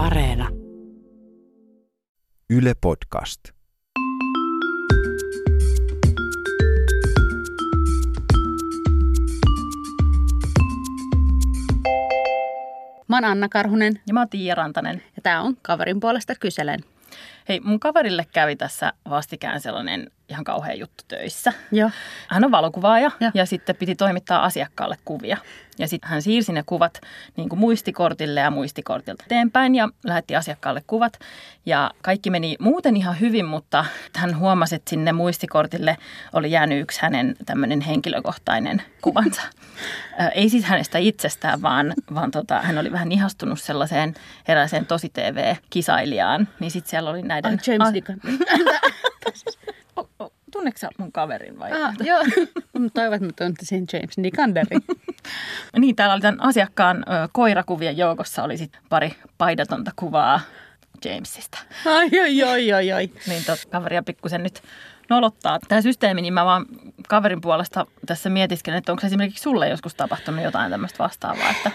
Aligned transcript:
Areena. 0.00 0.48
Yle 2.50 2.72
Podcast. 2.80 3.40
Mä 13.08 13.16
oon 13.16 13.24
Anna 13.24 13.48
Karhunen 13.48 14.00
Ja 14.06 14.14
mä 14.14 14.20
oon 14.20 14.28
Tiia 14.28 14.54
Rantanen. 14.54 15.02
ja 15.16 15.22
tää 15.22 15.42
on 15.42 15.56
Kaverin 15.62 16.00
puolesta 16.00 16.34
kyselen. 16.40 16.80
Hei, 17.48 17.60
mun 17.60 17.80
kaverille 17.80 18.26
kävi 18.32 18.56
tässä 18.56 18.92
vastikään 19.10 19.60
sellainen 19.60 20.10
ihan 20.30 20.44
kauhea 20.44 20.74
juttu 20.74 21.04
töissä. 21.08 21.52
Joo. 21.72 21.90
Hän 22.28 22.44
on 22.44 22.50
valokuvaaja 22.50 23.10
Joo. 23.20 23.30
ja 23.34 23.46
sitten 23.46 23.76
piti 23.76 23.94
toimittaa 23.94 24.44
asiakkaalle 24.44 24.96
kuvia. 25.04 25.36
Ja 25.78 25.88
sitten 25.88 26.10
hän 26.10 26.22
siirsi 26.22 26.52
ne 26.52 26.62
kuvat 26.66 27.00
niin 27.36 27.48
kuin 27.48 27.58
muistikortille 27.58 28.40
ja 28.40 28.50
muistikortilta 28.50 29.24
eteenpäin 29.26 29.74
ja 29.74 29.88
lähetti 30.04 30.36
asiakkaalle 30.36 30.82
kuvat. 30.86 31.18
Ja 31.66 31.90
kaikki 32.02 32.30
meni 32.30 32.56
muuten 32.60 32.96
ihan 32.96 33.20
hyvin, 33.20 33.44
mutta 33.44 33.84
hän 34.16 34.38
huomasi, 34.38 34.74
että 34.74 34.90
sinne 34.90 35.12
muistikortille 35.12 35.96
oli 36.32 36.50
jäänyt 36.50 36.80
yksi 36.80 37.02
hänen 37.02 37.36
tämmöinen 37.46 37.80
henkilökohtainen 37.80 38.82
kuvansa. 39.02 39.42
Ei 40.34 40.48
siis 40.48 40.64
hänestä 40.64 40.98
itsestään, 40.98 41.62
vaan, 41.62 41.94
vaan 42.14 42.30
tota, 42.30 42.60
hän 42.60 42.78
oli 42.78 42.92
vähän 42.92 43.12
ihastunut 43.12 43.60
sellaiseen 43.60 44.14
erääseen 44.48 44.86
tosi-TV-kisailijaan. 44.86 46.48
Niin 46.60 46.70
sitten 46.70 46.90
siellä 46.90 47.10
oli 47.10 47.22
näiden... 47.34 47.50
Ai 47.50 47.58
James 47.74 47.88
Ah, 47.88 47.94
Deacon. 47.94 48.20
o- 49.96 50.10
o- 50.24 50.32
Tunneeko 50.52 50.78
sä 50.78 50.88
mun 50.98 51.12
kaverin 51.12 51.58
vai? 51.58 51.72
ah, 51.82 51.94
joo. 52.04 52.18
Toivon, 52.94 53.14
että 53.14 53.26
mä 53.26 53.32
tuntisin 53.46 53.86
James 53.92 54.18
Nicanderin. 54.18 54.80
Niin, 55.78 55.96
täällä 55.96 56.12
oli 56.12 56.20
tämän 56.20 56.42
asiakkaan 56.42 56.96
ö, 56.96 57.28
koirakuvien 57.32 57.96
joukossa 57.96 58.42
oli 58.42 58.56
sit 58.56 58.78
pari 58.88 59.14
paidatonta 59.38 59.90
kuvaa 59.96 60.40
Jamesista. 61.04 61.58
ai, 61.86 62.08
ai, 62.22 62.42
ai, 62.42 62.72
ai, 62.72 62.92
ai. 62.92 63.10
Niin 63.26 63.44
tot, 63.44 63.58
kaveria 63.70 64.02
pikkusen 64.02 64.42
nyt 64.42 64.62
nolottaa. 65.10 65.58
Tämä 65.68 65.82
systeemi, 65.82 66.22
niin 66.22 66.34
mä 66.34 66.44
vaan 66.44 66.66
kaverin 67.08 67.40
puolesta 67.40 67.86
tässä 68.06 68.30
mietiskelen, 68.30 68.78
että 68.78 68.92
onko 68.92 69.06
esimerkiksi 69.06 69.42
sulle 69.42 69.68
joskus 69.68 69.94
tapahtunut 69.94 70.44
jotain 70.44 70.70
tämmöistä 70.70 70.98
vastaavaa, 71.04 71.50
että 71.50 71.70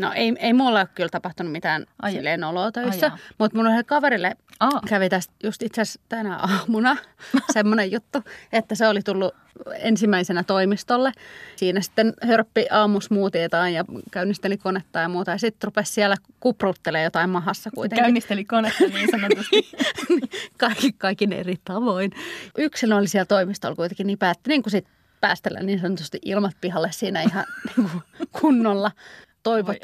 No 0.00 0.12
ei, 0.14 0.32
ei 0.38 0.52
mulla 0.52 0.78
ole 0.80 0.88
kyllä 0.94 1.08
tapahtunut 1.08 1.52
mitään 1.52 1.86
Ai- 2.02 2.12
silleen 2.12 2.44
oloa 2.44 2.72
töissä, 2.72 3.10
mutta 3.38 3.56
mun 3.58 3.66
yhdelle 3.66 3.84
kaverille 3.84 4.36
Aa. 4.60 4.80
kävi 4.88 5.08
tästä 5.08 5.34
just 5.44 5.62
itse 5.62 5.80
asiassa 5.82 6.00
tänä 6.08 6.36
aamuna 6.36 6.96
semmoinen 7.52 7.92
juttu, 7.92 8.24
että 8.52 8.74
se 8.74 8.88
oli 8.88 9.02
tullut 9.02 9.34
ensimmäisenä 9.74 10.44
toimistolle. 10.44 11.12
Siinä 11.56 11.80
sitten 11.80 12.14
hörppi 12.22 12.66
aamusmuutietaan 12.70 13.72
ja 13.72 13.84
käynnisteli 14.10 14.56
konetta 14.56 14.98
ja 14.98 15.08
muuta. 15.08 15.30
Ja 15.30 15.38
sitten 15.38 15.66
rupesi 15.66 15.92
siellä 15.92 16.16
kupruttelemaan 16.40 17.04
jotain 17.04 17.30
mahassa 17.30 17.70
kuitenkin. 17.70 18.04
käynnisteli 18.04 18.44
konetta 18.44 18.84
niin 18.84 19.08
sanotusti. 19.10 19.70
Kaikki, 20.58 20.92
kaikin 20.92 21.32
eri 21.32 21.54
tavoin. 21.64 22.10
Yksilö 22.58 22.96
oli 22.96 23.08
siellä 23.08 23.26
toimistolla 23.26 23.76
kuitenkin 23.76 24.06
niin 24.06 24.18
päätti 24.18 24.50
niin 24.50 24.62
kuin 24.62 24.70
sit 24.70 24.86
päästellä 25.20 25.60
niin 25.60 25.80
sanotusti 25.80 26.18
ilmat 26.24 26.56
pihalle 26.60 26.88
siinä 26.92 27.22
ihan 27.22 27.44
niin 27.76 27.90
kuin 27.90 28.28
kunnolla. 28.40 28.90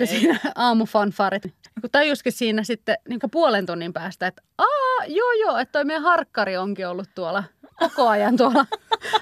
Ei. 0.00 0.06
siinä 0.06 0.40
aamufanfarit. 0.54 1.42
Kun 1.80 1.90
tajuskin 1.92 2.32
siinä 2.32 2.64
sitten 2.64 2.96
niin 3.08 3.20
kuin 3.20 3.30
puolen 3.30 3.66
tunnin 3.66 3.92
päästä, 3.92 4.26
että 4.26 4.42
aa, 4.58 5.06
joo 5.06 5.32
joo, 5.32 5.56
että 5.58 5.72
toi 5.72 5.84
meidän 5.84 6.02
harkkari 6.02 6.56
onkin 6.56 6.88
ollut 6.88 7.08
tuolla 7.14 7.44
koko 7.78 8.08
ajan 8.08 8.36
tuolla 8.36 8.66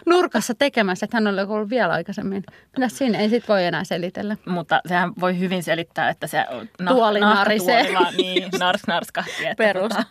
nurkassa 0.06 0.54
tekemässä, 0.54 1.04
että 1.04 1.16
hän 1.16 1.26
oli 1.26 1.40
ollut 1.40 1.70
vielä 1.70 1.92
aikaisemmin. 1.92 2.44
Mitä 2.76 2.88
siinä 2.88 3.18
ei 3.18 3.28
sit 3.30 3.48
voi 3.48 3.64
enää 3.64 3.84
selitellä. 3.84 4.36
Mutta 4.46 4.80
sehän 4.88 5.12
voi 5.20 5.38
hyvin 5.38 5.62
selittää, 5.62 6.08
että 6.08 6.26
se 6.26 6.44
nah, 6.80 6.94
Tuoli 6.94 7.20
narisee. 7.20 7.86
niin, 8.16 8.48
nars 8.60 8.82
narskahti. 8.86 9.32
Että 9.46 9.54
Perus. 9.64 9.88
Tota, 9.88 10.04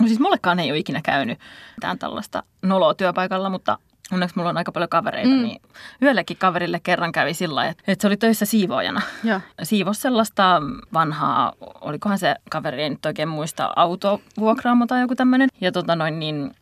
no 0.00 0.06
siis 0.06 0.20
mullekaan 0.20 0.58
ei 0.60 0.70
ole 0.70 0.78
ikinä 0.78 1.00
käynyt 1.04 1.38
mitään 1.76 1.98
tällaista 1.98 2.42
noloa 2.62 2.94
työpaikalla, 2.94 3.50
mutta 3.50 3.78
onneksi 4.12 4.36
mulla 4.36 4.50
on 4.50 4.56
aika 4.56 4.72
paljon 4.72 4.88
kavereita, 4.88 5.28
Mm. 5.30 5.42
niin 5.42 5.60
yhdellekin 6.00 6.36
kaverille 6.36 6.80
kerran 6.82 7.12
kävi 7.12 7.34
sillä 7.34 7.66
että, 7.66 7.82
että 7.88 8.02
se 8.02 8.06
oli 8.06 8.16
töissä 8.16 8.44
siivoojana. 8.44 9.00
Joo. 9.24 9.40
Siivos 9.62 10.02
sellaista 10.02 10.62
vanhaa, 10.92 11.52
olikohan 11.80 12.18
se 12.18 12.34
kaveri, 12.50 12.82
ei 12.82 12.90
nyt 12.90 13.06
oikein 13.06 13.28
muista, 13.28 13.72
autovuokraamo 13.76 14.86
tai 14.86 15.00
joku 15.00 15.14
tämmöinen. 15.14 15.48
Ja 15.60 15.72
tota 15.72 15.96
noin 15.96 16.18
niin, 16.18 16.54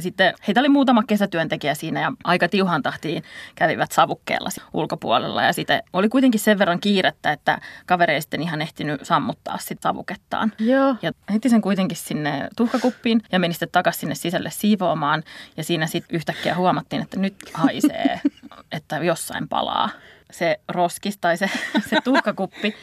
sitten 0.00 0.34
heitä 0.46 0.60
oli 0.60 0.68
muutama 0.68 1.02
kesätyöntekijä 1.02 1.74
siinä 1.74 2.00
ja 2.00 2.12
aika 2.24 2.48
tiuhan 2.48 2.82
tahtiin 2.82 3.22
kävivät 3.54 3.92
savukkeella 3.92 4.48
ulkopuolella. 4.72 5.42
Ja 5.42 5.52
sitten 5.52 5.82
oli 5.92 6.08
kuitenkin 6.08 6.40
sen 6.40 6.58
verran 6.58 6.80
kiirettä, 6.80 7.32
että 7.32 7.58
kaveri 7.86 8.14
ei 8.14 8.20
sitten 8.20 8.42
ihan 8.42 8.62
ehtinyt 8.62 9.00
sammuttaa 9.04 9.58
sit 9.58 9.82
savukettaan. 9.82 10.52
Joo. 10.58 10.96
Ja 11.02 11.12
heitti 11.30 11.48
sen 11.48 11.60
kuitenkin 11.60 11.96
sinne 11.96 12.48
tuhkakuppiin 12.56 13.22
ja 13.32 13.38
meni 13.38 13.54
sitten 13.54 13.68
takaisin 13.72 14.00
sinne 14.00 14.14
sisälle 14.14 14.50
siivoamaan. 14.50 15.22
Ja 15.56 15.64
siinä 15.64 15.86
sitten 15.86 16.16
yhtäkkiä 16.16 16.54
huomattiin, 16.54 17.02
että 17.02 17.20
nyt 17.20 17.34
haisee, 17.54 18.20
että 18.72 18.96
jossain 18.96 19.48
palaa. 19.48 19.90
Se 20.30 20.60
roskis 20.68 21.18
tai 21.18 21.36
se, 21.36 21.50
se 21.90 21.96
tuhkakuppi 22.04 22.74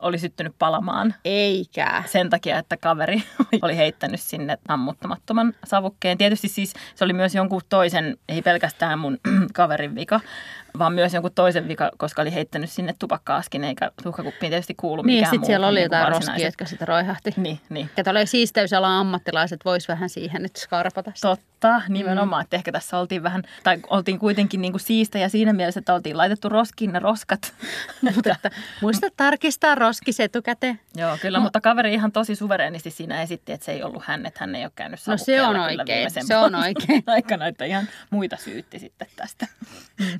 oli 0.00 0.18
syttynyt 0.18 0.54
palamaan 0.58 1.14
Eikä. 1.24 2.02
sen 2.06 2.30
takia, 2.30 2.58
että 2.58 2.76
kaveri 2.76 3.22
oli 3.62 3.76
heittänyt 3.76 4.20
sinne 4.20 4.58
ammuttamattoman 4.68 5.54
savukkeen. 5.64 6.18
Tietysti 6.18 6.48
siis 6.48 6.74
se 6.94 7.04
oli 7.04 7.12
myös 7.12 7.34
jonkun 7.34 7.60
toisen, 7.68 8.16
ei 8.28 8.42
pelkästään 8.42 8.98
mun 8.98 9.18
kaverin 9.54 9.94
vika, 9.94 10.20
vaan 10.78 10.92
myös 10.92 11.14
jonkun 11.14 11.32
toisen 11.34 11.68
vika, 11.68 11.90
koska 11.96 12.22
oli 12.22 12.34
heittänyt 12.34 12.70
sinne 12.70 12.94
tupakkaaskin, 12.98 13.64
eikä 13.64 13.90
tuhkakuppiin 14.02 14.50
tietysti 14.50 14.74
kuulu 14.74 15.02
Niin, 15.02 15.14
mikään 15.16 15.26
sitten 15.30 15.40
muu 15.40 15.46
siellä 15.46 15.66
oli 15.66 15.80
niinku 15.80 15.94
jotain 15.94 16.12
varsinaiset- 16.12 16.28
roskia, 16.28 16.46
jotka 16.46 16.64
sitten 16.64 16.88
roihahti. 16.88 17.34
Niin, 17.36 17.60
niin. 17.68 17.90
Että 17.96 18.10
oli 18.10 18.26
siisteysalan 18.26 18.90
ammattilaiset 18.92 19.64
vois 19.64 19.88
vähän 19.88 20.08
siihen 20.08 20.42
nyt 20.42 20.56
skarpata. 20.56 21.12
Totta, 21.20 21.82
nimenomaan. 21.88 22.40
Mm. 22.42 22.44
Että 22.44 22.56
ehkä 22.56 22.72
tässä 22.72 22.98
oltiin 22.98 23.22
vähän, 23.22 23.42
tai 23.62 23.78
oltiin 23.90 24.18
kuitenkin 24.18 24.60
niin 24.62 24.72
kuin 24.72 24.80
siistejä 24.80 25.28
siinä 25.28 25.52
mielessä, 25.52 25.78
että 25.80 25.94
oltiin 25.94 26.16
laitettu 26.16 26.48
roskiin 26.48 26.92
ne 26.92 26.98
roskat. 26.98 27.54
Mutta 28.14 28.30
että 28.32 28.50
muista 28.80 29.06
tarkistaa 29.16 29.74
roskis 29.74 30.20
etukäteen. 30.20 30.80
Joo, 30.96 31.18
kyllä, 31.22 31.38
no. 31.38 31.42
mutta 31.42 31.60
kaveri 31.60 31.94
ihan 31.94 32.12
tosi 32.12 32.34
suvereenisti 32.36 32.90
siinä 32.90 33.22
esitti, 33.22 33.52
että 33.52 33.64
se 33.64 33.72
ei 33.72 33.82
ollut 33.82 34.02
hän, 34.06 34.26
että 34.26 34.40
hän 34.40 34.54
ei 34.54 34.64
ole 34.64 34.72
käynyt 34.74 35.00
No 35.06 35.16
se 35.16 35.42
on 35.42 35.56
oikein, 35.56 36.10
se 36.26 36.36
on 36.36 36.54
oikein. 36.54 37.02
aikana, 37.06 37.46
että 37.46 37.64
ihan 37.64 37.88
muita 38.10 38.36
syytti 38.36 38.78
sitten 38.78 39.08
tästä. 39.16 39.46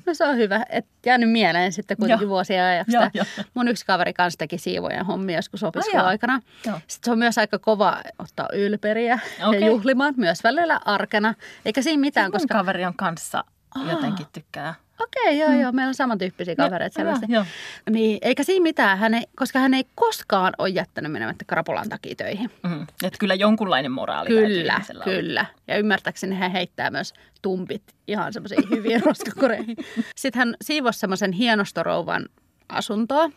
No 0.05 0.13
se 0.13 0.25
on 0.25 0.37
hyvä, 0.37 0.46
että 0.69 0.91
jäänyt 1.05 1.31
mieleen 1.31 1.71
sitten 1.71 1.97
kuitenkin 1.97 2.25
Joo. 2.25 2.29
vuosia 2.29 2.67
ajaksi. 2.67 2.95
Joo. 3.13 3.25
Mun 3.53 3.67
yksi 3.67 3.85
kaveri 3.85 4.13
kanssa 4.13 4.37
teki 4.37 4.57
siivojen 4.57 5.05
hommia 5.05 5.35
joskus 5.35 5.63
opiskeluaikana. 5.63 6.41
Joo. 6.65 6.79
Sitten 6.87 7.05
se 7.05 7.11
on 7.11 7.19
myös 7.19 7.37
aika 7.37 7.59
kova 7.59 7.97
ottaa 8.19 8.47
ylperiä 8.53 9.19
Okei. 9.47 9.61
ja 9.61 9.67
juhlimaan, 9.67 10.13
myös 10.17 10.43
välillä 10.43 10.79
arkena. 10.85 11.33
Eikä 11.65 11.81
siinä 11.81 12.01
mitään, 12.01 12.25
Mun 12.25 12.31
koska... 12.31 12.55
kaveri 12.55 12.85
on 12.85 12.95
kanssa 12.95 13.43
jotenkin 13.89 14.25
tykkää. 14.33 14.75
Okei, 14.99 15.39
joo, 15.39 15.53
joo, 15.53 15.71
meillä 15.71 15.87
on 15.87 15.93
samantyyppisiä 15.93 16.55
kavereita 16.55 17.01
Joo, 17.01 17.05
selvästi. 17.05 17.33
joo. 17.33 17.45
Niin, 17.89 18.17
eikä 18.21 18.43
siinä 18.43 18.63
mitään, 18.63 18.97
hän 18.97 19.13
ei, 19.13 19.23
koska 19.35 19.59
hän 19.59 19.73
ei 19.73 19.83
koskaan 19.95 20.53
ole 20.57 20.69
jättänyt 20.69 21.11
menemättä 21.11 21.45
krapulan 21.45 21.89
takia 21.89 22.15
töihin. 22.15 22.51
Mm. 22.63 22.81
Että 22.81 23.19
kyllä 23.19 23.35
jonkunlainen 23.35 23.91
moraali 23.91 24.29
Kyllä, 24.29 24.81
kyllä. 25.03 25.45
Ja 25.67 25.77
ymmärtääkseni 25.77 26.35
hän 26.35 26.51
heittää 26.51 26.91
myös 26.91 27.13
tumpit 27.41 27.83
ihan 28.07 28.33
semmoisiin 28.33 28.69
hyviin 28.69 29.03
roskakoreihin. 29.05 29.77
Sitten 30.15 30.39
hän 30.39 30.55
siivosi 30.61 30.99
semmoisen 30.99 31.31
hienostorouvan 31.31 32.25
asuntoa 32.69 33.29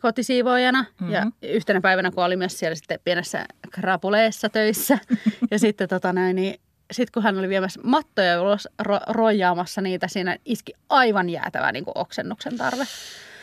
kotisiivoojana. 0.00 0.84
Mm-hmm. 1.00 1.14
Ja 1.14 1.26
yhtenä 1.42 1.80
päivänä, 1.80 2.10
kun 2.10 2.24
oli 2.24 2.36
myös 2.36 2.58
siellä 2.58 2.74
sitten 2.74 2.98
pienessä 3.04 3.44
krapuleessa 3.70 4.48
töissä. 4.48 4.98
ja 5.50 5.58
sitten 5.58 5.88
tota 5.88 6.12
näin, 6.12 6.36
niin 6.36 6.60
sitten 6.90 7.12
kun 7.12 7.22
hän 7.22 7.38
oli 7.38 7.48
viemässä 7.48 7.80
mattoja 7.84 8.42
ulos 8.42 8.68
ro- 8.82 9.04
roijaamassa 9.12 9.80
niitä, 9.80 10.08
siinä 10.08 10.36
iski 10.44 10.72
aivan 10.88 11.30
jäätävä 11.30 11.72
niin 11.72 11.84
kuin 11.84 11.98
oksennuksen 11.98 12.56
tarve. 12.56 12.84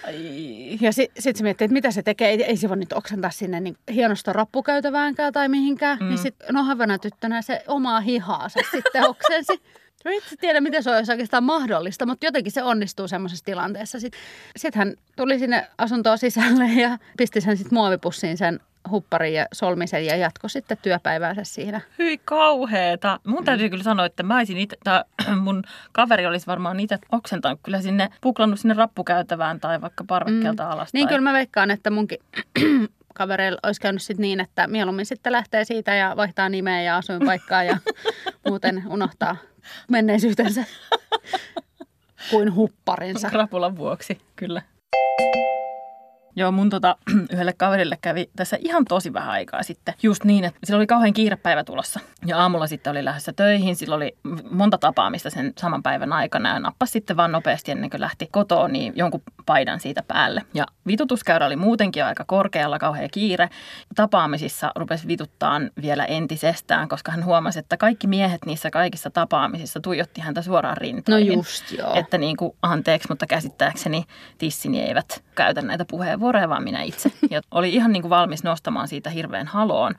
Ai. 0.08 0.78
Ja 0.82 0.94
sitten 0.94 1.24
sit 1.24 1.36
se 1.36 1.44
miettii, 1.44 1.66
että 1.66 1.74
mitä 1.74 1.92
se 1.92 2.04
tekee. 2.04 2.30
Ei, 2.30 2.44
ei 2.44 2.58
se 2.58 2.70
voi 2.70 2.78
nyt 2.78 2.94
oksentaa 2.94 3.32
sinne 3.32 3.60
niin 3.60 3.78
hienosta 3.94 4.34
rappukäytäväänkään 4.34 5.34
tai 5.34 5.50
mihinkään. 5.50 5.98
Mm. 6.02 6.08
Niin 6.08 6.18
sitten 6.18 6.54
nohavana 6.56 6.98
tyttönä 7.00 7.42
se 7.42 7.64
omaa 7.68 8.00
hihaansa 8.00 8.60
sitten 8.72 9.04
oksensi. 9.10 9.54
Mä 10.06 10.12
itse 10.12 10.36
tiedä, 10.36 10.62
miten 10.62 10.84
se 10.84 10.96
olisi 10.96 11.12
oikeastaan 11.12 11.44
mahdollista, 11.44 12.06
mutta 12.06 12.26
jotenkin 12.26 12.52
se 12.52 12.64
onnistuu 12.64 13.08
semmoisessa 13.08 13.46
tilanteessa. 13.46 14.00
Sitten 14.00 14.22
sit 14.58 14.76
hän 14.76 14.94
tuli 15.16 15.40
sinne 15.40 15.68
asuntoon 15.78 16.18
sisälle 16.18 16.82
ja 16.82 16.98
pisti 17.18 17.42
sen 17.42 17.58
sitten 17.58 17.74
muovipussiin 17.74 18.38
sen 18.38 18.60
hupparin 18.90 19.34
ja 19.34 19.46
solmisen 19.54 20.06
ja 20.06 20.16
jatko 20.16 20.48
sitten 20.48 20.78
työpäiväänsä 20.82 21.44
siinä. 21.44 21.82
Hyi 22.00 22.18
kauheeta. 22.26 23.20
Mun 23.24 23.46
täytyy 23.46 23.70
kyllä 23.70 23.84
sanoa, 23.84 24.06
että 24.06 24.24
mä 24.24 24.38
olisin 24.38 24.58
itse, 24.58 24.78
tai 24.84 25.04
mun 25.44 25.64
kaveri 25.92 26.26
olisi 26.26 26.48
varmaan 26.48 26.80
itse 26.80 27.00
oksentanut 27.12 27.60
kyllä 27.64 27.82
sinne, 27.82 28.10
puklannut 28.22 28.60
sinne 28.60 28.74
rappukäytävään 28.74 29.60
tai 29.60 29.82
vaikka 29.82 30.04
parvekkeelta 30.08 30.64
mm. 30.64 30.70
alas. 30.70 30.94
Niin 30.94 31.08
tai... 31.08 31.16
kyllä 31.16 31.30
mä 31.30 31.34
veikkaan, 31.34 31.72
että 31.72 31.90
munkin 31.90 32.20
kavereilla 33.14 33.60
olisi 33.64 33.82
käynyt 33.82 34.02
sitten 34.02 34.22
niin, 34.22 34.40
että 34.40 34.68
mieluummin 34.68 35.06
sitten 35.06 35.32
lähtee 35.32 35.66
siitä 35.66 35.96
ja 35.96 36.14
vaihtaa 36.18 36.50
nimeä 36.50 36.82
ja 36.82 36.98
asuinpaikkaa 36.98 37.64
ja 37.64 37.78
muuten 38.48 38.84
unohtaa 38.88 39.38
menneisyytensä 39.92 40.66
kuin 42.32 42.56
hupparinsa. 42.56 43.30
Krapulan 43.30 43.78
vuoksi, 43.78 44.18
kyllä. 44.36 44.62
Joo, 46.36 46.52
mun 46.52 46.70
tota, 46.70 46.98
yhdelle 47.34 47.54
kaverille 47.54 47.98
kävi 48.02 48.30
tässä 48.36 48.58
ihan 48.60 48.86
tosi 48.86 49.14
vähän 49.14 49.30
aikaa 49.30 49.64
sitten. 49.64 49.94
Just 50.04 50.24
niin, 50.24 50.44
että 50.44 50.60
sillä 50.64 50.78
oli 50.78 50.88
kauhean 50.88 51.14
kiirepäivä 51.14 51.64
tulossa. 51.64 52.00
Ja 52.26 52.38
aamulla 52.38 52.68
sitten 52.68 52.92
oli 52.92 53.06
lähdössä 53.06 53.34
töihin. 53.34 53.76
Sillä 53.76 53.96
oli 53.96 54.18
monta 54.52 54.78
tapaamista 54.78 55.30
sen 55.30 55.54
saman 55.58 55.84
päivän 55.84 56.14
aikana 56.14 56.50
ja 56.50 56.60
nappasi 56.60 56.92
sitten 56.92 57.18
vaan 57.18 57.32
nopeasti 57.32 57.72
ennen 57.72 57.90
kuin 57.90 58.02
lähti 58.02 58.28
kotoa, 58.32 58.68
niin 58.68 58.94
jonkun 58.96 59.22
paidan 59.48 59.80
siitä 59.80 60.04
päälle. 60.08 60.42
Ja 60.54 60.66
vitutuskäyrä 60.88 61.46
oli 61.46 61.56
muutenkin 61.56 62.06
aika 62.06 62.24
korkealla, 62.28 62.80
kauhean 62.80 63.10
kiire. 63.12 63.50
Tapaamisissa 63.96 64.72
rupesi 64.76 65.08
vituttaa 65.08 65.62
vielä 65.82 66.06
entisestään, 66.06 66.88
koska 66.88 67.12
hän 67.12 67.26
huomasi, 67.26 67.60
että 67.60 67.78
kaikki 67.78 68.08
miehet 68.08 68.46
niissä 68.46 68.70
kaikissa 68.72 69.10
tapaamisissa 69.10 69.80
tuijotti 69.80 70.22
häntä 70.22 70.42
suoraan 70.42 70.78
rintoihin. 70.78 71.28
No 71.28 71.34
just 71.34 71.72
joo. 71.72 71.94
Että 71.94 72.18
niin 72.18 72.38
kuin, 72.38 72.56
anteeksi, 72.62 73.10
mutta 73.10 73.28
käsittääkseni 73.28 74.04
tissini 74.38 74.82
eivät 74.82 75.24
käytä 75.36 75.62
näitä 75.62 75.86
puheenvuoroja, 75.86 76.50
vaan 76.50 76.64
minä 76.64 76.82
itse. 76.82 77.12
Ja 77.30 77.42
oli 77.52 77.74
ihan 77.74 77.92
niin 77.92 78.02
kuin 78.02 78.10
valmis 78.10 78.44
nostamaan 78.44 78.88
siitä 78.88 79.10
hirveän 79.10 79.48
haloon, 79.48 79.96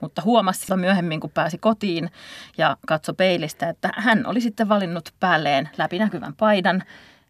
mutta 0.00 0.22
huomasi 0.24 0.76
myöhemmin, 0.76 1.20
kun 1.20 1.30
pääsi 1.30 1.58
kotiin 1.58 2.10
ja 2.58 2.76
katsoi 2.86 3.14
peilistä, 3.14 3.68
että 3.68 3.90
hän 3.96 4.26
oli 4.26 4.40
sitten 4.40 4.68
valinnut 4.68 5.08
päälleen 5.20 5.68
läpinäkyvän 5.78 6.34
paidan, 6.34 6.82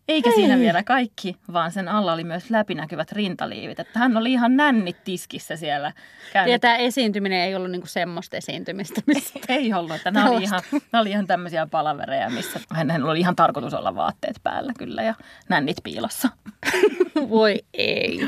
eikä 0.09 0.31
Hei. 0.31 0.37
siinä 0.37 0.59
vielä 0.59 0.83
kaikki, 0.83 1.37
vaan 1.53 1.73
sen 1.73 1.89
alla 1.89 2.13
oli 2.13 2.25
myös 2.25 2.51
läpinäkyvät 2.51 3.13
rintaliivit. 3.13 3.81
Että 3.81 3.99
hän 3.99 4.17
oli 4.17 4.33
ihan 4.33 4.57
nännit 4.57 5.05
tiskissä 5.05 5.57
siellä. 5.57 5.93
Käynyt. 6.33 6.53
Ja 6.53 6.59
tämä 6.59 6.77
esiintyminen 6.77 7.41
ei 7.41 7.55
ollut 7.55 7.71
niinku 7.71 7.87
semmoista 7.87 8.37
esiintymistä. 8.37 9.01
Missä... 9.07 9.39
ei 9.49 9.75
ollut. 9.75 9.97
Että 9.97 10.11
nämä, 10.11 10.31
oli 10.31 10.43
ihan, 10.43 10.61
nämä 10.93 11.01
oli 11.01 11.11
ihan 11.11 11.27
tämmöisiä 11.27 11.67
palavereja, 11.67 12.31
missä 12.31 12.61
hän 12.73 13.05
oli 13.05 13.21
ihan 13.21 13.37
tarkoitus 13.37 13.75
olla 13.75 13.95
vaatteet 13.95 14.37
päällä 14.43 14.73
kyllä 14.79 15.03
ja 15.03 15.15
nännit 15.49 15.77
piilossa. 15.83 16.29
Voi 17.31 17.59
ei. 17.75 18.21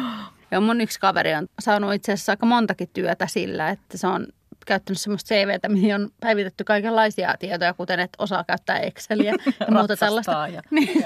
Ja 0.50 0.60
mun 0.60 0.80
yksi 0.80 1.00
kaveri 1.00 1.34
on 1.34 1.46
saanut 1.60 1.94
itse 1.94 2.12
asiassa 2.12 2.32
aika 2.32 2.46
montakin 2.46 2.88
työtä 2.92 3.26
sillä, 3.26 3.68
että 3.68 3.98
se 3.98 4.06
on 4.06 4.26
käyttänyt 4.66 5.00
semmoista 5.00 5.34
CVtä, 5.34 5.68
mihin 5.68 5.94
on 5.94 6.10
päivitetty 6.20 6.64
kaikenlaisia 6.64 7.34
tietoja, 7.38 7.74
kuten 7.74 8.00
että 8.00 8.16
osaa 8.22 8.44
käyttää 8.44 8.78
Exceliä 8.78 9.34
ja 9.60 9.66
muuta 9.70 9.96
tällaista. 9.96 10.48
Ja, 10.48 10.62
niin. 10.70 11.04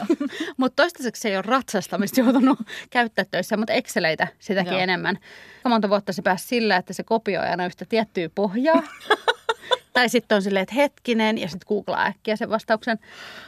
mutta 0.57 0.83
toistaiseksi 0.83 1.23
se 1.23 1.29
ei 1.29 1.37
ole 1.37 1.43
ratsastamista 1.43 2.21
joutunut 2.21 2.59
käyttää 2.91 3.25
töissä, 3.31 3.57
mutta 3.57 3.73
Exceleitä 3.73 4.29
sitäkin 4.39 4.73
Joo. 4.73 4.83
enemmän. 4.83 5.19
Monta 5.69 5.89
vuotta 5.89 6.13
se 6.13 6.23
pääsi 6.23 6.47
sillä, 6.47 6.77
että 6.77 6.93
se 6.93 7.03
kopioi 7.03 7.47
aina 7.47 7.67
yhtä 7.67 7.85
tiettyä 7.89 8.29
pohjaa. 8.35 8.83
tai 9.93 10.09
sitten 10.09 10.37
on 10.37 10.43
silleen, 10.43 10.63
että 10.63 10.75
hetkinen, 10.75 11.39
ja 11.39 11.49
sitten 11.49 11.69
googlaa 11.69 12.07
äkkiä 12.07 12.37
sen 12.37 12.51
vastauksen. 12.51 12.99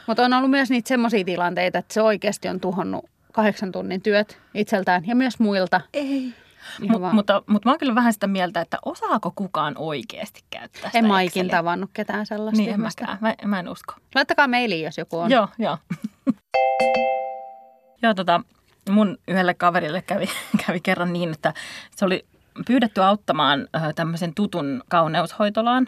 Mutta 0.07 0.25
on 0.25 0.33
ollut 0.33 0.51
myös 0.51 0.69
niitä 0.69 0.87
semmoisia 0.87 1.23
tilanteita, 1.25 1.79
että 1.79 1.93
se 1.93 2.01
oikeasti 2.01 2.47
on 2.47 2.59
tuhonnut 2.59 3.05
kahdeksan 3.31 3.71
tunnin 3.71 4.01
työt 4.01 4.37
itseltään 4.53 5.03
ja 5.07 5.15
myös 5.15 5.39
muilta. 5.39 5.81
Ei. 5.93 6.33
Mut, 6.89 7.01
mutta, 7.11 7.43
mutta 7.47 7.69
mä 7.69 7.71
oon 7.71 7.79
kyllä 7.79 7.95
vähän 7.95 8.13
sitä 8.13 8.27
mieltä, 8.27 8.61
että 8.61 8.77
osaako 8.85 9.31
kukaan 9.35 9.73
oikeasti 9.77 10.43
käyttää 10.49 10.89
sitä 10.89 10.97
En 10.97 11.07
mä 11.07 11.21
ikin 11.21 11.49
tavannut 11.49 11.89
ketään 11.93 12.25
sellaista 12.25 12.61
Niin, 12.61 12.73
en 12.73 12.81
mäkään. 12.81 13.17
Mä, 13.21 13.35
mä 13.45 13.59
en 13.59 13.69
usko. 13.69 13.93
Laittakaa 14.15 14.47
mailiin, 14.47 14.85
jos 14.85 14.97
joku 14.97 15.19
on. 15.19 15.31
Joo, 15.31 15.47
joo. 15.57 15.77
joo, 18.03 18.13
tota, 18.13 18.41
mun 18.89 19.17
yhdelle 19.27 19.53
kaverille 19.53 20.01
kävi, 20.01 20.29
kävi 20.65 20.79
kerran 20.79 21.13
niin, 21.13 21.31
että 21.31 21.53
se 21.95 22.05
oli 22.05 22.25
pyydetty 22.67 23.03
auttamaan 23.03 23.67
tämmöisen 23.95 24.33
tutun 24.33 24.83
kauneushoitolaan. 24.89 25.87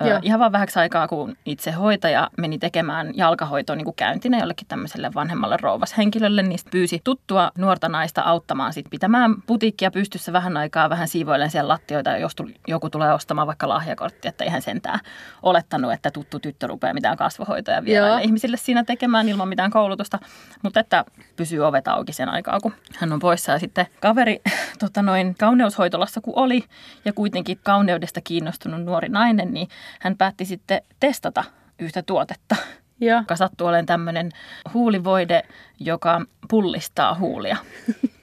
Joo. 0.00 0.18
Ihan 0.22 0.40
vaan 0.40 0.52
vähäksi 0.52 0.78
aikaa, 0.78 1.08
kun 1.08 1.36
itse 1.46 1.70
hoitaja 1.70 2.30
meni 2.38 2.58
tekemään 2.58 3.12
jalkahoitoa 3.14 3.76
niin 3.76 3.84
kuin 3.84 3.96
käyntinä 3.96 4.38
jollekin 4.38 4.68
tämmöiselle 4.68 5.10
vanhemmalle 5.14 5.56
rouvashenkilölle, 5.62 6.42
niin 6.42 6.58
pyysi 6.70 7.00
tuttua 7.04 7.50
nuorta 7.58 7.88
naista 7.88 8.22
auttamaan 8.22 8.72
sit 8.72 8.86
pitämään 8.90 9.34
putiikkia 9.46 9.90
pystyssä 9.90 10.32
vähän 10.32 10.56
aikaa, 10.56 10.90
vähän 10.90 11.08
siivoilleen 11.08 11.50
siellä 11.50 11.68
lattioita, 11.68 12.16
jos 12.16 12.36
joku 12.66 12.90
tulee 12.90 13.12
ostamaan 13.12 13.46
vaikka 13.46 13.68
lahjakortti, 13.68 14.28
että 14.28 14.44
eihän 14.44 14.62
sentään 14.62 15.00
olettanut, 15.42 15.92
että 15.92 16.10
tuttu 16.10 16.38
tyttö 16.38 16.66
rupeaa 16.66 16.94
mitään 16.94 17.16
kasvohoitoja 17.16 17.84
vielä 17.84 18.20
ihmisille 18.20 18.56
siinä 18.56 18.84
tekemään 18.84 19.28
ilman 19.28 19.48
mitään 19.48 19.70
koulutusta, 19.70 20.18
mutta 20.62 20.80
että 20.80 21.04
pysyy 21.36 21.66
ovet 21.66 21.88
auki 21.88 22.12
sen 22.12 22.28
aikaa, 22.28 22.60
kun 22.60 22.72
hän 22.98 23.12
on 23.12 23.18
poissa. 23.18 23.52
Ja 23.52 23.58
sitten 23.58 23.86
kaveri 24.00 24.40
tota 24.78 25.02
noin, 25.02 25.34
kauneushoitolassa 25.38 26.20
kun 26.20 26.34
oli 26.36 26.64
ja 27.04 27.12
kuitenkin 27.12 27.58
kauneudesta 27.62 28.20
kiinnostunut 28.20 28.84
nuori 28.84 29.08
nainen, 29.08 29.54
niin 29.54 29.68
hän 30.00 30.16
päätti 30.16 30.44
sitten 30.44 30.82
testata 31.00 31.44
yhtä 31.78 32.02
tuotetta, 32.02 32.56
ja. 33.00 33.16
joka 33.16 33.36
sattuu 33.36 33.66
olemaan 33.66 33.86
tämmöinen 33.86 34.30
huulivoide, 34.74 35.42
joka 35.80 36.20
pullistaa 36.48 37.14
huulia. 37.14 37.56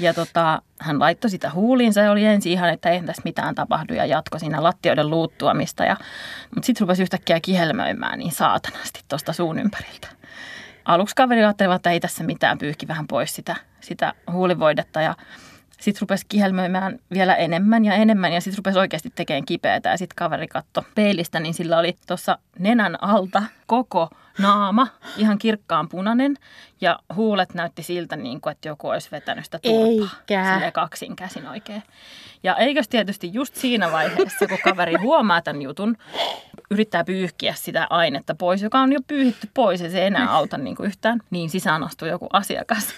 Ja 0.00 0.14
tota, 0.14 0.62
hän 0.80 1.00
laittoi 1.00 1.30
sitä 1.30 1.50
huuliinsa 1.50 2.00
ja 2.00 2.10
oli 2.10 2.24
ensin 2.24 2.52
ihan, 2.52 2.70
että 2.70 2.90
ei 2.90 3.02
tästä 3.02 3.22
mitään 3.24 3.54
tapahdu 3.54 3.94
ja 3.94 4.06
jatko 4.06 4.38
siinä 4.38 4.62
lattioiden 4.62 5.10
luuttuamista. 5.10 5.84
Ja, 5.84 5.96
mutta 6.54 6.66
sitten 6.66 6.80
rupesi 6.80 7.02
yhtäkkiä 7.02 7.40
kihelmöimään 7.40 8.18
niin 8.18 8.32
saatanasti 8.32 9.00
tuosta 9.08 9.32
suun 9.32 9.58
ympäriltä. 9.58 10.08
Aluksi 10.84 11.14
kaveri 11.16 11.44
ajatteli, 11.44 11.74
että 11.74 11.90
ei 11.90 12.00
tässä 12.00 12.24
mitään, 12.24 12.58
pyyhki 12.58 12.88
vähän 12.88 13.06
pois 13.06 13.34
sitä, 13.34 13.56
sitä 13.80 14.12
huulivoidetta 14.32 15.00
ja 15.00 15.14
sitten 15.84 16.00
rupesi 16.00 16.26
kihelmöimään 16.28 16.98
vielä 17.10 17.34
enemmän 17.34 17.84
ja 17.84 17.94
enemmän 17.94 18.32
ja 18.32 18.40
sitten 18.40 18.58
rupesi 18.58 18.78
oikeasti 18.78 19.12
tekemään 19.14 19.44
kipeätä. 19.44 19.88
Ja 19.88 19.96
sitten 19.96 20.16
kaveri 20.16 20.48
katto 20.48 20.84
peilistä, 20.94 21.40
niin 21.40 21.54
sillä 21.54 21.78
oli 21.78 21.96
tuossa 22.06 22.38
nenän 22.58 23.02
alta 23.02 23.42
koko 23.66 24.08
naama, 24.38 24.86
ihan 25.16 25.38
kirkkaan 25.38 25.88
punainen. 25.88 26.36
Ja 26.80 26.98
huulet 27.14 27.54
näytti 27.54 27.82
siltä, 27.82 28.16
niin 28.16 28.40
kuin, 28.40 28.52
että 28.52 28.68
joku 28.68 28.88
olisi 28.88 29.08
vetänyt 29.12 29.44
sitä 29.44 29.58
turpaa. 29.58 30.18
Eikä. 30.20 30.70
kaksin 30.72 31.16
käsin 31.16 31.48
oikein. 31.48 31.82
Ja 32.42 32.56
eikös 32.56 32.88
tietysti 32.88 33.30
just 33.32 33.54
siinä 33.54 33.92
vaiheessa, 33.92 34.46
kun 34.46 34.58
kaveri 34.64 34.94
huomaa 34.94 35.42
tämän 35.42 35.62
jutun, 35.62 35.96
yrittää 36.70 37.04
pyyhkiä 37.04 37.54
sitä 37.54 37.86
ainetta 37.90 38.34
pois, 38.34 38.62
joka 38.62 38.80
on 38.80 38.92
jo 38.92 39.00
pyyhitty 39.06 39.48
pois 39.54 39.80
ja 39.80 39.90
se 39.90 40.00
ei 40.00 40.06
enää 40.06 40.32
auta 40.32 40.58
niin 40.58 40.76
kuin 40.76 40.86
yhtään, 40.86 41.20
niin 41.30 41.50
sisään 41.50 41.82
astuu 41.82 42.08
joku 42.08 42.26
asiakas. 42.32 42.94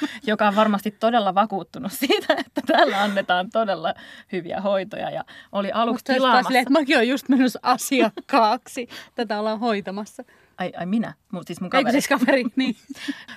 joka 0.26 0.48
on 0.48 0.56
varmasti 0.56 0.90
todella 0.90 1.34
vakuuttunut 1.34 1.92
siitä, 1.92 2.34
että 2.38 2.60
täällä 2.66 3.02
annetaan 3.02 3.50
todella 3.50 3.94
hyviä 4.32 4.60
hoitoja. 4.60 5.10
Ja 5.10 5.24
oli 5.52 5.72
aluksi 5.72 6.04
tilaamassa. 6.04 6.48
Silleen, 6.48 6.62
että 6.62 6.72
mäkin 6.72 6.96
olen 6.96 7.08
just 7.08 7.28
menossa 7.28 7.58
asiakkaaksi. 7.62 8.88
Tätä 9.14 9.40
ollaan 9.40 9.60
hoitamassa. 9.60 10.22
Ai, 10.58 10.72
ai 10.76 10.86
minä? 10.86 11.14
Mut 11.32 11.46
siis 11.46 11.60
mun 11.60 11.70
kaveri. 11.70 11.80
Eikö 11.80 11.92
siis 11.92 12.08
kaveri, 12.08 12.44
niin. 12.56 12.76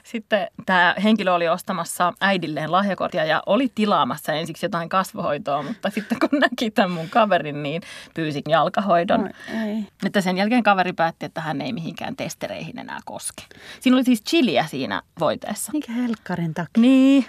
Sitten 0.04 0.48
tämä 0.66 0.95
henkilö 1.04 1.33
oli 1.33 1.48
ostamassa 1.48 2.13
äidilleen 2.21 2.71
lahjakortia 2.71 3.25
ja 3.25 3.44
oli 3.45 3.71
tilaamassa 3.75 4.33
ensiksi 4.33 4.66
jotain 4.66 4.89
kasvohoitoa, 4.89 5.63
mutta 5.63 5.89
sitten 5.89 6.19
kun 6.19 6.39
näki 6.51 6.71
tämän 6.71 6.92
mun 6.92 7.10
kaverin, 7.10 7.64
niin 7.64 7.81
pyysi 8.14 8.42
jalkahoidon. 8.47 9.23
Oi, 9.23 9.57
ei. 9.68 9.83
Että 10.06 10.21
sen 10.21 10.38
jälkeen 10.38 10.64
kaveri 10.64 10.94
päätti, 10.94 11.26
että 11.26 11.42
hän 11.42 11.61
ei 11.61 11.73
mihinkään 11.73 12.16
testereihin 12.16 12.80
enää 12.80 12.99
koske. 13.06 13.44
Siinä 13.80 13.97
oli 13.97 14.04
siis 14.04 14.23
chiliä 14.23 14.66
siinä 14.66 15.02
voiteessa. 15.19 15.71
Mikä 15.71 15.92
helkkarin 15.92 16.54
takia? 16.54 16.81
Niin, 16.81 17.26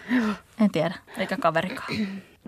en 0.61 0.71
tiedä, 0.71 0.95
eikä 1.19 1.37
kaverikaan. 1.37 1.93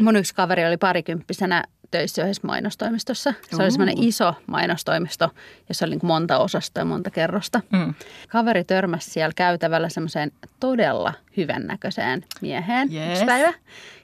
Mun 0.01 0.17
yksi 0.17 0.35
kaveri 0.35 0.67
oli 0.67 0.77
parikymppisenä 0.77 1.65
töissä 1.93 2.23
yhdessä 2.23 2.47
mainostoimistossa. 2.47 3.35
Se 3.57 3.63
oli 3.63 3.71
semmoinen 3.71 4.05
iso 4.05 4.35
mainostoimisto, 4.47 5.31
jossa 5.69 5.87
oli 5.87 5.95
niin 5.95 6.07
monta 6.07 6.39
osasta 6.39 6.81
ja 6.81 6.85
monta 6.85 7.11
kerrosta. 7.11 7.61
Mm. 7.73 7.95
Kaveri 8.29 8.65
törmäsi 8.65 9.11
siellä 9.11 9.33
käytävällä 9.37 9.89
semmoiseen 9.89 10.33
todella 10.61 11.13
hyvännäköiseen 11.37 12.25
mieheen 12.41 12.93
yes. 12.93 13.09
yksi 13.11 13.25
päivä. 13.25 13.53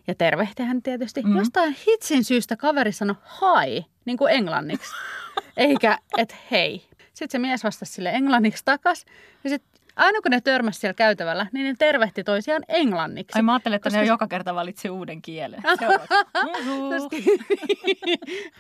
Ja 0.07 0.15
tervehti 0.15 0.63
hän 0.63 0.83
tietysti. 0.83 1.23
Mm. 1.23 1.37
Jostain 1.37 1.77
hitsin 1.87 2.25
syystä 2.25 2.57
kaveri 2.57 2.93
sanoi 2.93 3.17
hi, 3.41 3.87
niin 4.05 4.19
kuin 4.19 4.33
englanniksi. 4.33 4.93
Eikä, 5.57 5.99
että 6.19 6.35
hei. 6.51 6.89
Sitten 7.15 7.31
se 7.31 7.39
mies 7.39 7.65
vastasi 7.65 7.93
sille 7.93 8.11
englanniksi 8.11 8.65
takas. 8.65 9.05
Ja 9.45 9.51
sitten 9.51 9.78
aina 9.99 10.21
kun 10.21 10.31
ne 10.31 10.41
törmäsivät 10.41 10.81
siellä 10.81 10.95
käytävällä, 10.95 11.47
niin 11.53 11.67
ne 11.67 11.75
tervehti 11.79 12.25
toisiaan 12.25 12.63
englanniksi. 12.69 13.39
Ai 13.39 13.43
mä 13.43 13.53
ajattelin, 13.53 13.77
että 13.77 13.87
koska... 13.87 14.01
ne 14.01 14.07
joka 14.07 14.29
kerta 14.29 14.55
valitsi 14.55 14.91
uuden 14.91 15.23
kielen. 15.23 15.63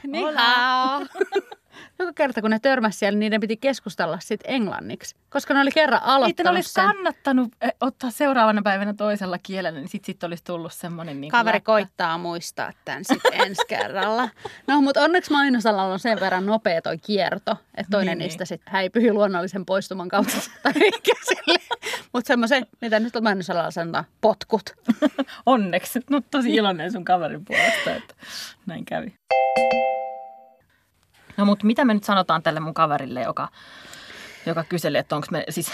niin 0.07 0.27
joka 1.99 2.13
kerta 2.13 2.41
kun 2.41 2.51
ne 2.51 2.59
törmäsi 2.59 2.99
siellä, 2.99 3.19
niin 3.19 3.31
ne 3.33 3.39
piti 3.39 3.57
keskustella 3.57 4.19
sitten 4.21 4.55
englanniksi. 4.55 5.17
Koska 5.31 5.55
ne 5.55 5.61
oli 5.61 5.71
kerran 5.71 6.03
aloittanut 6.03 6.39
Niiden 6.39 6.51
olisi 6.51 6.73
sen. 6.73 6.85
kannattanut 6.85 7.53
eh, 7.61 7.73
ottaa 7.81 8.11
seuraavana 8.11 8.63
päivänä 8.63 8.95
toisella 8.95 9.39
kielellä, 9.43 9.81
niin 9.81 9.89
sitten 9.89 10.07
sit 10.07 10.25
olisi 10.25 10.45
tullut 10.45 10.73
semmoinen... 10.73 11.21
Niin 11.21 11.31
Kaveri 11.31 11.57
läppä. 11.57 11.67
koittaa 11.67 12.19
muistaa 12.19 12.73
tämän 12.85 13.05
sitten 13.05 13.41
ensi 13.47 13.63
kerralla. 13.69 14.29
No, 14.67 14.81
mutta 14.81 15.01
onneksi 15.01 15.31
mainosalalla 15.31 15.93
on 15.93 15.99
sen 15.99 16.21
verran 16.21 16.47
nopea 16.47 16.83
toi 16.83 16.99
kierto, 16.99 17.57
että 17.75 17.91
toinen 17.91 18.19
niin, 18.19 18.25
niistä 18.27 18.43
niin. 18.43 18.47
sitten 18.47 18.73
häipyy 18.73 19.13
luonnollisen 19.13 19.67
poistuman 19.67 20.09
kautta 20.09 20.37
käsille. 21.09 21.59
Mutta 22.13 22.29
semmoisen, 22.29 22.67
mitä 22.81 23.01
nyt 23.01 23.17
on 23.17 23.23
mainosalalla 23.23 23.71
sanotaan, 23.71 24.05
potkut. 24.21 24.75
onneksi. 25.47 26.01
No 26.11 26.21
tosi 26.31 26.55
iloinen 26.55 26.93
sun 26.93 27.05
kaverin 27.05 27.45
puolesta, 27.45 27.91
että 27.95 28.15
näin 28.67 28.85
kävi. 28.85 29.15
No 31.39 31.45
mutta 31.45 31.67
mitä 31.67 31.85
me 31.85 31.95
nyt 31.95 32.05
sanotaan 32.05 32.43
tälle 32.43 32.61
mun 32.61 32.75
kaverille, 32.75 33.23
joka, 33.23 33.49
joka 34.47 34.65
kyseli, 34.65 34.99
että 34.99 35.17
onko 35.17 35.27
me, 35.31 35.45
siis 35.51 35.73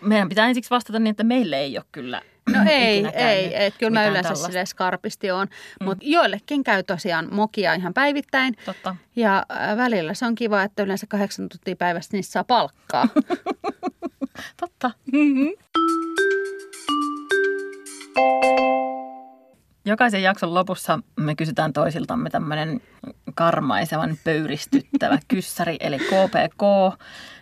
meidän 0.00 0.28
pitää 0.28 0.48
ensiksi 0.48 0.70
vastata 0.70 0.98
niin, 0.98 1.10
että 1.10 1.24
meille 1.24 1.56
ei 1.56 1.78
ole 1.78 1.84
kyllä 1.92 2.22
No 2.52 2.58
ei, 2.70 3.06
ei. 3.14 3.64
Et 3.64 3.74
kyllä 3.78 3.90
mä 3.90 4.06
yleensä 4.06 4.22
tällaista. 4.22 4.46
silleen 4.46 4.66
skarpisti 4.66 5.30
on. 5.30 5.48
Mutta 5.84 6.04
joillekin 6.06 6.64
käy 6.64 6.82
tosiaan 6.82 7.28
mokia 7.30 7.74
ihan 7.74 7.94
päivittäin. 7.94 8.54
Totta. 8.64 8.96
Ja 9.16 9.46
äh, 9.52 9.76
välillä 9.76 10.14
se 10.14 10.26
on 10.26 10.34
kiva, 10.34 10.62
että 10.62 10.82
yleensä 10.82 11.06
kahdeksan 11.06 11.48
tuntia 11.48 11.76
päivästä 11.76 12.16
niistä 12.16 12.32
saa 12.32 12.44
palkkaa. 12.44 13.08
Totta. 14.60 14.90
Jokaisen 19.84 20.22
jakson 20.22 20.54
lopussa 20.54 20.98
me 21.16 21.34
kysytään 21.34 21.72
toisiltamme 21.72 22.30
tämmöinen 22.30 22.80
karmaisevan 23.34 24.18
pöyristyttävä 24.24 25.18
kyssäri, 25.28 25.76
eli 25.80 25.98
KPK. 25.98 26.62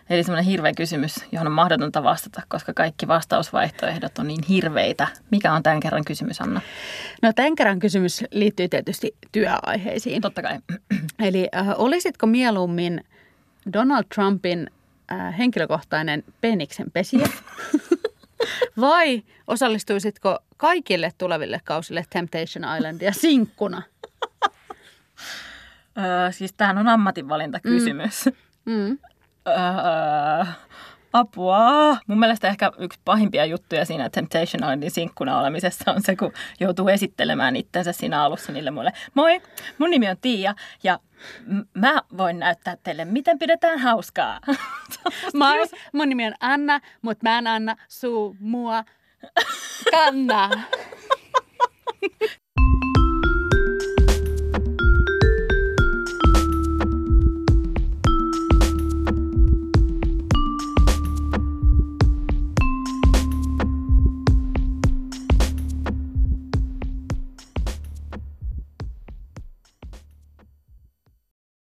Eli 0.09 0.23
semmoinen 0.23 0.45
hirveä 0.45 0.71
kysymys, 0.77 1.15
johon 1.31 1.47
on 1.47 1.53
mahdotonta 1.53 2.03
vastata, 2.03 2.41
koska 2.47 2.73
kaikki 2.73 3.07
vastausvaihtoehdot 3.07 4.19
on 4.19 4.27
niin 4.27 4.43
hirveitä. 4.49 5.07
Mikä 5.31 5.53
on 5.53 5.63
tämän 5.63 5.79
kerran 5.79 6.05
kysymys, 6.05 6.41
Anna? 6.41 6.61
No 7.21 7.33
tämän 7.33 7.55
kerran 7.55 7.79
kysymys 7.79 8.23
liittyy 8.31 8.67
tietysti 8.67 9.15
työaiheisiin. 9.31 10.21
Totta 10.21 10.41
kai. 10.41 10.59
Eli 11.27 11.49
äh, 11.55 11.67
olisitko 11.77 12.27
mieluummin 12.27 13.03
Donald 13.73 14.03
Trumpin 14.15 14.71
äh, 15.11 15.37
henkilökohtainen 15.37 16.23
peniksen 16.41 16.91
pesijä? 16.91 17.27
Vai 18.81 19.23
osallistuisitko 19.47 20.39
kaikille 20.57 21.11
tuleville 21.17 21.61
kausille 21.63 22.05
Temptation 22.09 22.77
Islandia 22.77 23.13
sinkkuna? 23.13 23.81
Öö, 25.97 26.31
siis 26.31 26.53
tämähän 26.53 26.77
on 26.77 26.87
ammatinvalintakysymys. 26.87 28.25
Mm. 28.65 28.97
Öö, 29.47 30.45
apua. 31.13 31.97
Mun 32.07 32.19
mielestä 32.19 32.47
ehkä 32.47 32.71
yksi 32.77 32.99
pahimpia 33.05 33.45
juttuja 33.45 33.85
siinä 33.85 34.09
Temptation 34.09 34.63
Islandin 34.63 34.91
sinkkuna 34.91 35.39
olemisessa 35.39 35.91
on 35.91 36.01
se, 36.01 36.15
kun 36.15 36.31
joutuu 36.59 36.87
esittelemään 36.87 37.55
itsensä 37.55 37.91
siinä 37.91 38.23
alussa 38.23 38.51
niille 38.51 38.71
muille. 38.71 38.91
Moi, 39.13 39.41
mun 39.77 39.89
nimi 39.89 40.09
on 40.09 40.17
Tiia 40.21 40.55
ja 40.83 40.99
m- 41.47 41.61
mä 41.79 42.01
voin 42.17 42.39
näyttää 42.39 42.77
teille, 42.83 43.05
miten 43.05 43.39
pidetään 43.39 43.79
hauskaa. 43.79 44.39
Moi, 45.33 45.63
mun 45.93 46.09
nimi 46.09 46.25
on 46.27 46.33
Anna, 46.39 46.79
mutta 47.01 47.29
mä 47.29 47.37
en 47.37 47.47
anna 47.47 47.75
suu 47.87 48.35
mua 48.39 48.83
kanna. 49.91 50.49